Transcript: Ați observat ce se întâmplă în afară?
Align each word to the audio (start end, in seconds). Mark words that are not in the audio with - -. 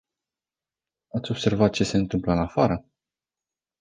Ați 1.19 1.31
observat 1.31 1.71
ce 1.71 1.83
se 1.83 1.97
întâmplă 1.97 2.31
în 2.31 2.39
afară? 2.39 2.85